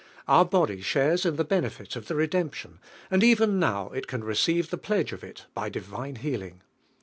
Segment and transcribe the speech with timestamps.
[0.27, 2.79] Our body shares in the benefit of the redemption,
[3.11, 6.63] and even now it ran receive the pledge of it by di vine healing.